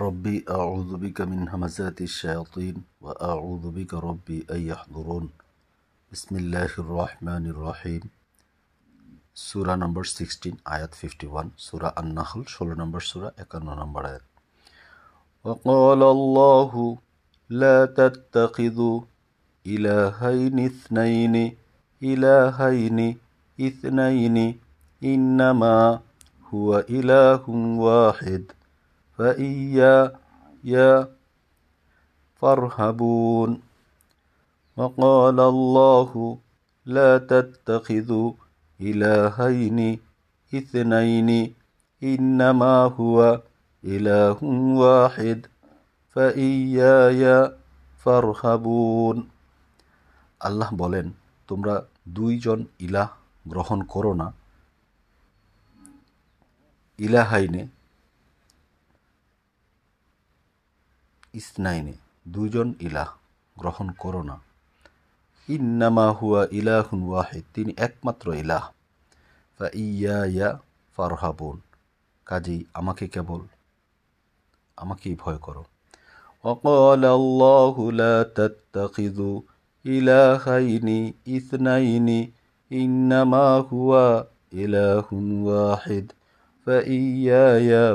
[0.00, 5.30] ربي أعوذ بك من همزات الشياطين وأعوذ بك ربي أن يحضرون.
[6.12, 8.02] بسم الله الرحمن الرحيم
[9.34, 14.22] سورة number 16 آيات 51 سورة النحل 16 number سورة 51 number آيات
[15.44, 16.98] وقال الله
[17.50, 19.00] لا تتخذوا
[19.66, 21.56] إلهين اثنين
[22.02, 23.18] إلهين
[23.60, 24.58] اثنين
[25.04, 26.00] إنما
[26.54, 27.42] هو إله
[27.86, 28.44] واحد.
[29.18, 30.74] فإياي
[32.40, 33.50] فارهبون.
[34.78, 36.10] وقال الله
[36.86, 38.32] لا تتخذوا
[38.80, 39.78] إلهين
[40.54, 41.30] إثنين
[42.02, 43.18] إنما هو
[43.84, 44.38] إله
[44.82, 45.38] واحد.
[46.14, 47.22] فإياي
[48.04, 49.16] فارهبون.
[50.44, 51.06] الله বলেন
[51.48, 51.76] تمرا
[52.08, 53.08] দুইজন إله
[53.48, 54.32] গ্রহণ করো না।
[56.98, 57.66] ইলাহাইনে
[61.34, 61.92] ইসনাইনে
[62.28, 63.08] দুজন ইলাহ
[63.58, 64.40] গ্রহণ করো না।
[65.48, 68.68] ইন্নামা হুয়া ইলাহ ওয়াহেদ, তিনি একমাত্র ইলাহ।
[69.60, 70.58] বা ইয়া ইয়া
[70.96, 71.60] ফারহাবুন,
[72.26, 73.40] কাজেই আমাকে কেবল,
[74.76, 75.64] আমাকেই ভয় করো।
[76.44, 77.90] অকল আল্লাহু
[79.84, 82.32] ইলাহাইনি ইসনাইনি
[82.70, 83.12] إلهين
[83.72, 86.12] হুয়া إنما ওয়াহেদ
[86.66, 87.94] إله ইয়া فإياي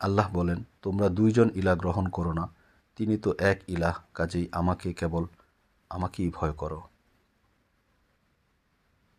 [0.00, 2.48] আল্লাহ বলেন, তোমরা দুইজন ইলা গ্রহণ করো না।
[2.96, 5.26] তিনি তো এক ইলাহ, কাজেই আমাকে কেবল
[5.90, 6.82] আমাকেই ভয় করো।